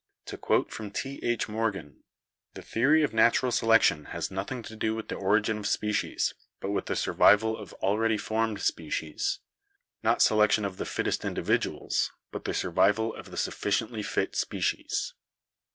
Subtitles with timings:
[0.25, 1.19] To quote from T.
[1.21, 1.47] H.
[1.47, 2.01] Morgan,"...
[2.55, 6.71] the theory of natural selection has nothing to do with the origin of species, but
[6.71, 9.41] with the survival 1 of already formed species.
[10.01, 15.13] Not selection of the fittest individuals, but the survival of the sufficiently fit species."